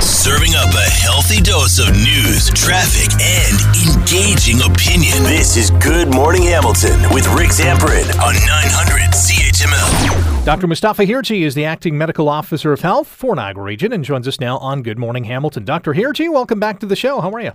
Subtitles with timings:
[0.00, 3.58] Serving up a healthy dose of news, traffic, and
[3.98, 5.24] engaging opinion.
[5.24, 10.44] This is Good Morning Hamilton with Rick Zamperin on 900 CHML.
[10.44, 10.68] Dr.
[10.68, 14.38] Mustafa Hirji is the acting medical officer of health for Niagara Region and joins us
[14.38, 15.64] now on Good Morning Hamilton.
[15.64, 15.94] Dr.
[15.94, 17.20] Hirji, welcome back to the show.
[17.20, 17.52] How are you?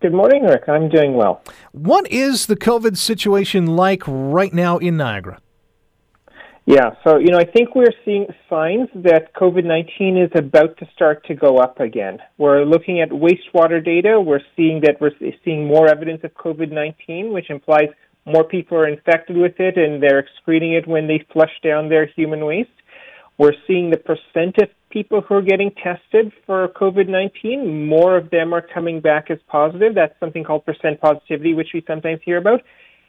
[0.00, 0.68] Good morning, Rick.
[0.68, 1.40] I'm doing well.
[1.70, 5.38] What is the COVID situation like right now in Niagara?
[6.66, 10.88] Yeah, so, you know, I think we're seeing signs that COVID 19 is about to
[10.94, 12.18] start to go up again.
[12.38, 14.18] We're looking at wastewater data.
[14.18, 15.12] We're seeing that we're
[15.44, 17.88] seeing more evidence of COVID 19, which implies
[18.24, 22.06] more people are infected with it and they're excreting it when they flush down their
[22.06, 22.70] human waste.
[23.36, 28.30] We're seeing the percent of people who are getting tested for COVID 19, more of
[28.30, 29.94] them are coming back as positive.
[29.94, 32.62] That's something called percent positivity, which we sometimes hear about.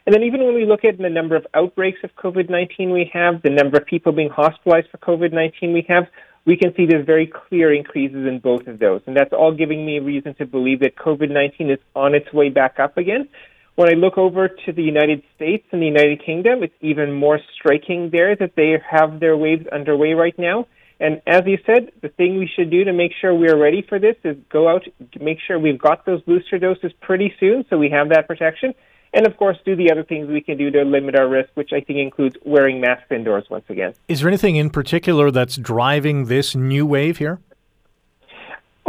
[0.06, 3.10] And then even when we look at the number of outbreaks of COVID 19 we
[3.12, 6.04] have, the number of people being hospitalized for COVID 19 we have,
[6.44, 9.00] we can see there's very clear increases in both of those.
[9.06, 12.50] And that's all giving me reason to believe that COVID 19 is on its way
[12.50, 13.28] back up again.
[13.74, 17.40] When I look over to the United States and the United Kingdom, it's even more
[17.58, 20.66] striking there that they have their waves underway right now.
[20.98, 23.98] And as you said, the thing we should do to make sure we're ready for
[23.98, 24.84] this is go out,
[25.20, 28.72] make sure we've got those booster doses pretty soon so we have that protection.
[29.16, 31.70] And of course, do the other things we can do to limit our risk, which
[31.72, 33.94] I think includes wearing masks indoors once again.
[34.08, 37.40] Is there anything in particular that's driving this new wave here?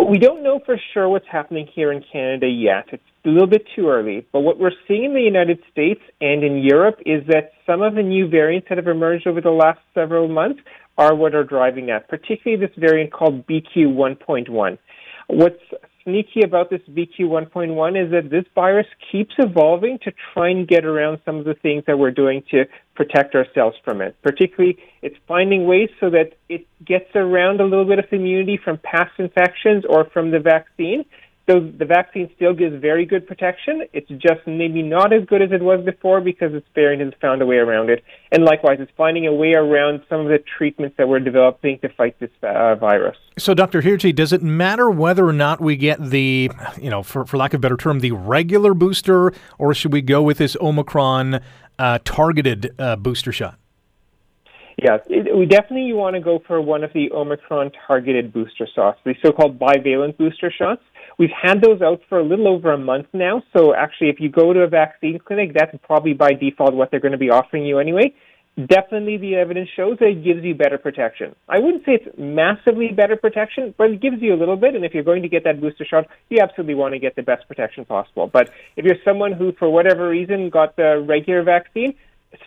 [0.06, 2.90] We don't know for sure what's happening here in Canada yet.
[2.92, 4.28] It's a little bit too early.
[4.34, 7.96] But what we're seeing in the United States and in Europe is that some of
[7.96, 10.60] the new variants that have emerged over the last several months
[10.98, 14.78] are what are driving that, particularly this variant called BQ 1.1.
[15.28, 15.64] What's
[16.08, 20.86] sneaky about this BQ 1.1 is that this virus keeps evolving to try and get
[20.86, 22.64] around some of the things that we're doing to
[22.96, 24.16] protect ourselves from it.
[24.24, 28.78] Particularly, it's finding ways so that it gets around a little bit of immunity from
[28.78, 31.04] past infections or from the vaccine
[31.50, 33.84] so the vaccine still gives very good protection.
[33.94, 37.42] It's just maybe not as good as it was before because its variant has found
[37.42, 38.04] a way around it.
[38.34, 41.90] And likewise, it's finding a way around some of the treatments that we're developing to
[41.90, 43.16] fight this uh, virus.
[43.38, 43.82] So, Dr.
[43.82, 47.54] Hirji, does it matter whether or not we get the, you know, for, for lack
[47.54, 51.40] of a better term, the regular booster, or should we go with this Omicron
[51.80, 53.58] uh, targeted uh, booster shot?
[54.88, 58.98] Yeah, we definitely you want to go for one of the Omicron targeted booster shots,
[59.04, 60.82] the so-called bivalent booster shots.
[61.18, 63.44] We've had those out for a little over a month now.
[63.52, 67.02] So actually, if you go to a vaccine clinic, that's probably by default what they're
[67.02, 68.14] going to be offering you anyway.
[68.56, 71.36] Definitely, the evidence shows that it gives you better protection.
[71.50, 74.74] I wouldn't say it's massively better protection, but it gives you a little bit.
[74.74, 77.24] And if you're going to get that booster shot, you absolutely want to get the
[77.24, 78.28] best protection possible.
[78.32, 81.94] But if you're someone who, for whatever reason, got the regular vaccine,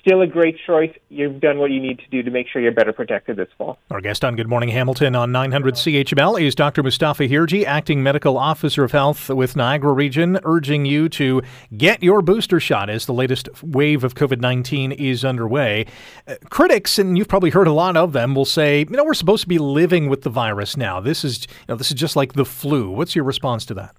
[0.00, 0.92] still a great choice.
[1.08, 3.78] You've done what you need to do to make sure you're better protected this fall.
[3.91, 6.82] Our guest on Good Morning Hamilton on 900 CHML is Dr.
[6.82, 11.42] Mustafa Hirji, Acting Medical Officer of Health with Niagara Region, urging you to
[11.76, 15.86] get your booster shot as the latest wave of COVID 19 is underway.
[16.26, 19.14] Uh, critics, and you've probably heard a lot of them, will say, you know, we're
[19.14, 21.00] supposed to be living with the virus now.
[21.00, 22.91] This is, you know, this is just like the flu.
[22.91, 23.94] What's your response to that?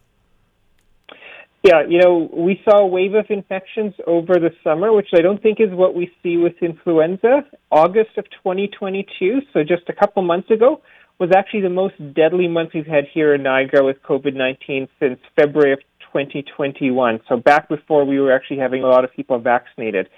[1.64, 5.42] Yeah, you know, we saw a wave of infections over the summer, which I don't
[5.42, 7.46] think is what we see with influenza.
[7.70, 10.82] August of 2022, so just a couple months ago,
[11.20, 15.20] was actually the most deadly month we've had here in Niagara with COVID 19 since
[15.36, 15.80] February of
[16.12, 17.20] 2021.
[17.30, 20.10] So back before we were actually having a lot of people vaccinated.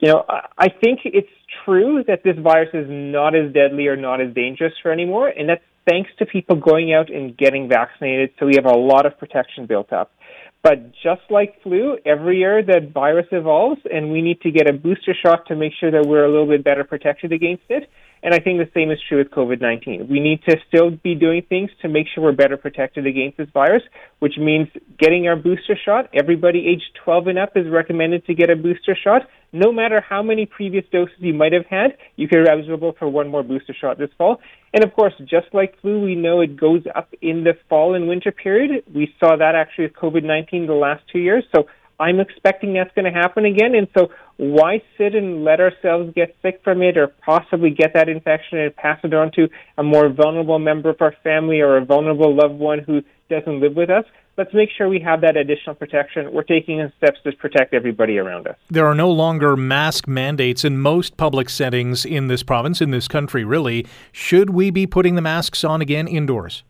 [0.00, 1.28] You know, I think it's
[1.64, 5.48] true that this virus is not as deadly or not as dangerous for anymore, and
[5.48, 8.30] that's thanks to people going out and getting vaccinated.
[8.38, 10.10] So we have a lot of protection built up.
[10.62, 14.74] But just like flu, every year that virus evolves, and we need to get a
[14.74, 17.88] booster shot to make sure that we're a little bit better protected against it.
[18.22, 20.08] And I think the same is true with COVID 19.
[20.08, 23.48] We need to still be doing things to make sure we're better protected against this
[23.52, 23.82] virus,
[24.18, 26.10] which means getting our booster shot.
[26.12, 29.22] Everybody aged 12 and up is recommended to get a booster shot.
[29.52, 33.08] No matter how many previous doses you might have had, you can be eligible for
[33.08, 34.40] one more booster shot this fall.
[34.74, 38.06] And of course, just like flu, we know it goes up in the fall and
[38.06, 38.84] winter period.
[38.94, 41.44] We saw that actually with COVID 19 the last two years.
[41.54, 41.66] So
[42.00, 43.74] I'm expecting that's going to happen again.
[43.74, 44.08] And so,
[44.40, 48.74] why sit and let ourselves get sick from it or possibly get that infection and
[48.74, 52.54] pass it on to a more vulnerable member of our family or a vulnerable loved
[52.54, 54.06] one who doesn't live with us?
[54.38, 56.32] Let's make sure we have that additional protection.
[56.32, 58.56] We're taking steps to protect everybody around us.
[58.70, 63.08] There are no longer mask mandates in most public settings in this province, in this
[63.08, 63.86] country, really.
[64.10, 66.64] Should we be putting the masks on again indoors?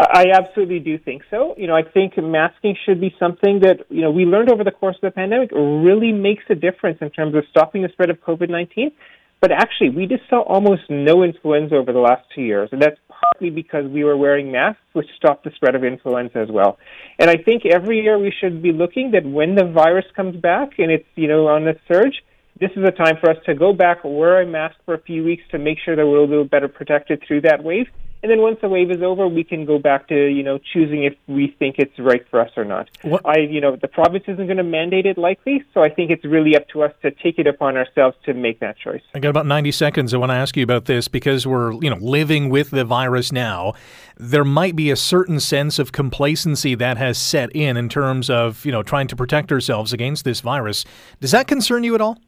[0.00, 1.54] I absolutely do think so.
[1.58, 4.70] You know, I think masking should be something that, you know, we learned over the
[4.70, 8.20] course of the pandemic really makes a difference in terms of stopping the spread of
[8.20, 8.92] COVID 19.
[9.40, 12.98] But actually, we just saw almost no influenza over the last two years, and that's
[13.08, 16.78] partly because we were wearing masks, which stopped the spread of influenza as well.
[17.20, 20.78] And I think every year we should be looking that when the virus comes back
[20.78, 22.22] and it's you know on the surge,
[22.60, 25.22] this is a time for us to go back, wear a mask for a few
[25.22, 27.86] weeks to make sure that we're a little better protected through that wave,
[28.22, 31.04] and then once the wave is over, we can go back to you know choosing
[31.04, 32.88] if we think it's right for us or not.
[33.02, 33.22] What?
[33.24, 36.24] I you know the province isn't going to mandate it likely, so I think it's
[36.24, 39.02] really up to us to take it upon ourselves to make that choice.
[39.14, 40.12] I got about ninety seconds.
[40.12, 43.30] I want to ask you about this because we're you know living with the virus
[43.30, 43.74] now.
[44.16, 48.64] There might be a certain sense of complacency that has set in in terms of
[48.66, 50.84] you know trying to protect ourselves against this virus.
[51.20, 52.18] Does that concern you at all?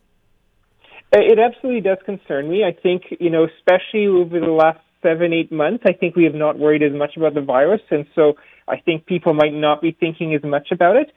[1.13, 2.63] It absolutely does concern me.
[2.63, 6.35] I think you know, especially over the last seven, eight months, I think we have
[6.35, 7.81] not worried as much about the virus.
[7.91, 8.35] And so
[8.69, 11.13] I think people might not be thinking as much about it.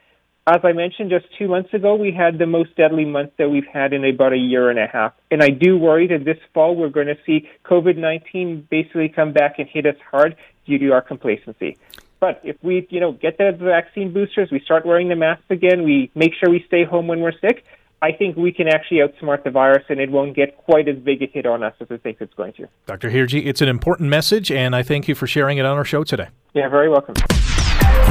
[0.45, 3.68] As I mentioned just two months ago, we had the most deadly month that we've
[3.71, 5.13] had in about a year and a half.
[5.31, 9.31] And I do worry that this fall we're going to see COVID 19 basically come
[9.31, 10.35] back and hit us hard
[10.65, 11.77] due to our complacency.
[12.19, 15.83] But if we, you know, get the vaccine boosters, we start wearing the masks again,
[15.83, 17.63] we make sure we stay home when we're sick,
[18.03, 21.21] I think we can actually outsmart the virus and it won't get quite as big
[21.21, 22.67] a hit on us as I think it's going to.
[22.85, 23.09] Dr.
[23.09, 26.03] Hirji, it's an important message, and I thank you for sharing it on our show
[26.03, 26.27] today.
[26.53, 27.15] Yeah, very welcome.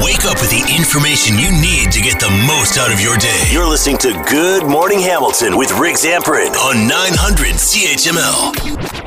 [0.00, 3.44] Wake up with the information you need to get the most out of your day.
[3.52, 9.01] You're listening to Good Morning Hamilton with Rick Zamperin on 900 CHML.